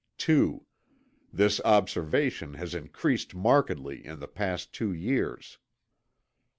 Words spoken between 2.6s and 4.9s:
increased markedly in the past